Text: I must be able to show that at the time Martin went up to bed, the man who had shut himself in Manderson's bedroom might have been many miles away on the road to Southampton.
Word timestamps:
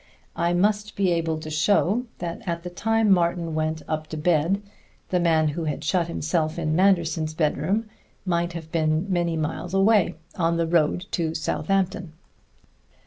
I 0.35 0.53
must 0.53 0.95
be 0.95 1.11
able 1.11 1.37
to 1.37 1.51
show 1.51 2.07
that 2.17 2.41
at 2.47 2.63
the 2.63 2.71
time 2.71 3.11
Martin 3.11 3.53
went 3.53 3.83
up 3.87 4.07
to 4.07 4.17
bed, 4.17 4.59
the 5.09 5.19
man 5.19 5.49
who 5.49 5.65
had 5.65 5.83
shut 5.83 6.07
himself 6.07 6.57
in 6.57 6.75
Manderson's 6.75 7.35
bedroom 7.35 7.87
might 8.25 8.53
have 8.53 8.71
been 8.71 9.05
many 9.13 9.37
miles 9.37 9.75
away 9.75 10.15
on 10.33 10.57
the 10.57 10.65
road 10.65 11.05
to 11.11 11.35
Southampton. 11.35 12.13